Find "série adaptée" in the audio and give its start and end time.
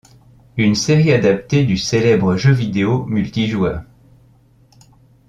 0.73-1.63